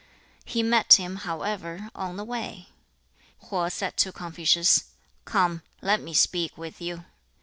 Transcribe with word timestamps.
He 0.45 0.63
met 0.63 0.93
him, 0.93 1.17
however, 1.17 1.91
on 1.93 2.17
the 2.17 2.23
way. 2.23 2.69
2. 3.41 3.45
Ho 3.49 3.69
said 3.69 3.97
to 3.97 4.11
Confucius, 4.11 4.85
'Come, 5.25 5.61
let 5.79 6.01
me 6.01 6.15
speak 6.15 6.57
with 6.57 6.81
you.' 6.81 7.05